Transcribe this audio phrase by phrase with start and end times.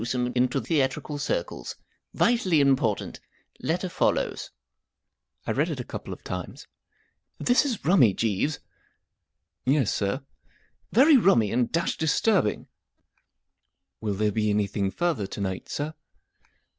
[0.01, 1.75] 3igiiizento theatrical circles*
[2.15, 3.19] Vitally important,
[3.59, 4.49] Letter follows
[5.43, 6.65] 1 read it a couple of times
[7.37, 8.57] This is rummy, Jeeves
[9.65, 10.23] 1 ,J" Yes, sir?""
[10.91, 12.65] Very rummy and dashed disturbing!""
[14.01, 15.93] Will there be any¬ thing further to night, sir